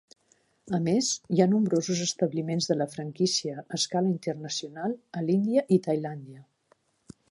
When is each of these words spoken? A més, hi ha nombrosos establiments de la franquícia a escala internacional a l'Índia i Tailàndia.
A 0.77 0.77
més, 0.85 1.09
hi 1.35 1.43
ha 1.43 1.47
nombrosos 1.51 2.01
establiments 2.07 2.69
de 2.71 2.79
la 2.81 2.89
franquícia 2.95 3.61
a 3.65 3.67
escala 3.81 4.13
internacional 4.17 5.01
a 5.23 5.27
l'Índia 5.31 5.69
i 5.79 5.83
Tailàndia. 5.91 6.49